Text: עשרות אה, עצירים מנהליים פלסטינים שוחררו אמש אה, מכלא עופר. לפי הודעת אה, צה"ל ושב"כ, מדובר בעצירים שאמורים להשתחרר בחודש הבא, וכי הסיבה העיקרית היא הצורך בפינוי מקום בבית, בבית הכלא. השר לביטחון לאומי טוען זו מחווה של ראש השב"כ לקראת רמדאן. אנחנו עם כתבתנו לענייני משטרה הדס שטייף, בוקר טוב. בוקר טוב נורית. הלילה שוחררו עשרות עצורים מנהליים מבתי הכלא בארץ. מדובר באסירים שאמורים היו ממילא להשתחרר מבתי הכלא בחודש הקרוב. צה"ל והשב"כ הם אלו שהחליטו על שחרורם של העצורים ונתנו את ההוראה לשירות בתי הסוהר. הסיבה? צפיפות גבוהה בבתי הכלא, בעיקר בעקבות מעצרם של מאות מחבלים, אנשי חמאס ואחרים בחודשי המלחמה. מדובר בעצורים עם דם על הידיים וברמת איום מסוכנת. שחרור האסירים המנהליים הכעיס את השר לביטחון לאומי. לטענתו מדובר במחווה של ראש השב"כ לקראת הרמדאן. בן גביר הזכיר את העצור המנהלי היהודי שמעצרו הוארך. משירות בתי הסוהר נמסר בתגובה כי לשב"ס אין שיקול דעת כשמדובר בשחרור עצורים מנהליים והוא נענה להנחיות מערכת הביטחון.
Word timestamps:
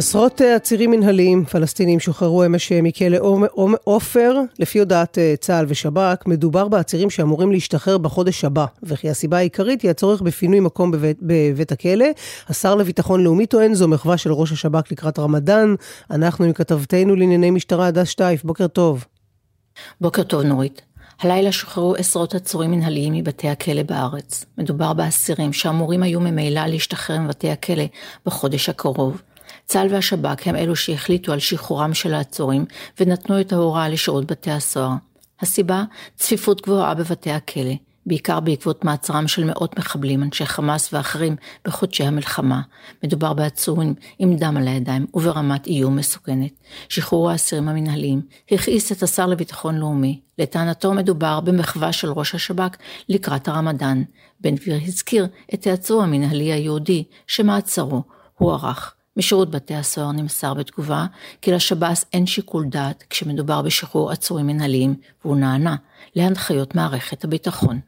עשרות 0.00 0.42
אה, 0.42 0.56
עצירים 0.56 0.90
מנהליים 0.90 1.44
פלסטינים 1.44 2.00
שוחררו 2.00 2.46
אמש 2.46 2.72
אה, 2.72 2.82
מכלא 2.82 3.16
עופר. 3.84 4.34
לפי 4.58 4.78
הודעת 4.78 5.18
אה, 5.18 5.34
צה"ל 5.40 5.64
ושב"כ, 5.68 6.26
מדובר 6.26 6.68
בעצירים 6.68 7.10
שאמורים 7.10 7.52
להשתחרר 7.52 7.98
בחודש 7.98 8.44
הבא, 8.44 8.66
וכי 8.82 9.10
הסיבה 9.10 9.36
העיקרית 9.36 9.82
היא 9.82 9.90
הצורך 9.90 10.20
בפינוי 10.20 10.60
מקום 10.60 10.90
בבית, 10.90 11.18
בבית 11.22 11.72
הכלא. 11.72 12.06
השר 12.48 12.74
לביטחון 12.74 13.24
לאומי 13.24 13.46
טוען 13.46 13.74
זו 13.74 13.88
מחווה 13.88 14.16
של 14.16 14.32
ראש 14.32 14.52
השב"כ 14.52 14.92
לקראת 14.92 15.18
רמדאן. 15.18 15.74
אנחנו 16.10 16.44
עם 16.44 16.52
כתבתנו 16.52 17.16
לענייני 17.16 17.50
משטרה 17.50 17.86
הדס 17.86 18.08
שטייף, 18.08 18.44
בוקר 18.44 18.66
טוב. 18.66 19.04
בוקר 20.00 20.22
טוב 20.22 20.42
נורית. 20.42 20.82
הלילה 21.20 21.52
שוחררו 21.52 21.94
עשרות 21.94 22.34
עצורים 22.34 22.70
מנהליים 22.70 23.12
מבתי 23.12 23.48
הכלא 23.48 23.82
בארץ. 23.82 24.44
מדובר 24.58 24.92
באסירים 24.92 25.52
שאמורים 25.52 26.02
היו 26.02 26.20
ממילא 26.20 26.66
להשתחרר 26.66 27.18
מבתי 27.18 27.50
הכלא 27.50 27.84
בחודש 28.26 28.68
הקרוב. 28.68 29.22
צה"ל 29.70 29.86
והשב"כ 29.90 30.46
הם 30.46 30.56
אלו 30.56 30.76
שהחליטו 30.76 31.32
על 31.32 31.38
שחרורם 31.38 31.94
של 31.94 32.14
העצורים 32.14 32.64
ונתנו 33.00 33.40
את 33.40 33.52
ההוראה 33.52 33.88
לשירות 33.88 34.24
בתי 34.30 34.50
הסוהר. 34.50 34.92
הסיבה? 35.40 35.84
צפיפות 36.16 36.62
גבוהה 36.62 36.94
בבתי 36.94 37.30
הכלא, 37.30 37.72
בעיקר 38.06 38.40
בעקבות 38.40 38.84
מעצרם 38.84 39.28
של 39.28 39.44
מאות 39.44 39.78
מחבלים, 39.78 40.22
אנשי 40.22 40.46
חמאס 40.46 40.94
ואחרים 40.94 41.36
בחודשי 41.64 42.04
המלחמה. 42.04 42.60
מדובר 43.04 43.32
בעצורים 43.32 43.94
עם 44.18 44.36
דם 44.36 44.56
על 44.56 44.68
הידיים 44.68 45.06
וברמת 45.14 45.66
איום 45.66 45.96
מסוכנת. 45.96 46.52
שחרור 46.88 47.30
האסירים 47.30 47.68
המנהליים 47.68 48.22
הכעיס 48.50 48.92
את 48.92 49.02
השר 49.02 49.26
לביטחון 49.26 49.76
לאומי. 49.76 50.20
לטענתו 50.38 50.94
מדובר 50.94 51.40
במחווה 51.40 51.92
של 51.92 52.12
ראש 52.12 52.34
השב"כ 52.34 52.76
לקראת 53.08 53.48
הרמדאן. 53.48 54.02
בן 54.40 54.54
גביר 54.54 54.78
הזכיר 54.86 55.26
את 55.54 55.66
העצור 55.66 56.02
המנהלי 56.02 56.52
היהודי 56.52 57.04
שמעצרו 57.26 58.02
הוארך. 58.38 58.94
משירות 59.16 59.50
בתי 59.50 59.74
הסוהר 59.74 60.12
נמסר 60.12 60.54
בתגובה 60.54 61.06
כי 61.42 61.52
לשב"ס 61.52 62.04
אין 62.12 62.26
שיקול 62.26 62.66
דעת 62.68 63.04
כשמדובר 63.10 63.62
בשחרור 63.62 64.10
עצורים 64.10 64.46
מנהליים 64.46 64.94
והוא 65.24 65.36
נענה 65.36 65.76
להנחיות 66.16 66.74
מערכת 66.74 67.24
הביטחון. 67.24 67.80